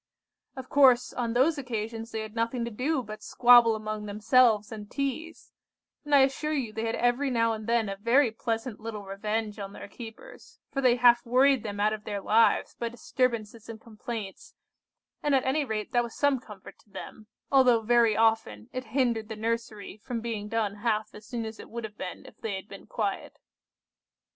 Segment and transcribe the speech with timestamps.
[0.55, 4.89] "Of course, on those occasions they had nothing to do but squabble among themselves and
[4.89, 5.51] teaze;
[6.03, 9.59] and I assure you they had every now and then a very pleasant little revenge
[9.59, 13.79] on their keepers, for they half worried them out of their lives by disturbances and
[13.79, 14.55] complaints,
[15.21, 19.29] and at any rate that was some comfort to them, although very often it hindered
[19.29, 22.55] the nursery from being done half as soon as it would have been if they
[22.55, 23.37] had been quiet.